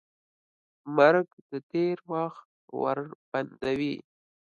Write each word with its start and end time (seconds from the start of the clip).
مرګ 0.95 1.27
د 1.49 1.51
تېر 1.71 1.97
وخت 2.11 2.47
ور 2.81 2.99
بندوي. 3.29 3.95